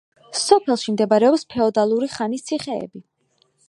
[0.43, 3.09] სოფელში მდებარეობს ფეოდალური ხანის ციხეები.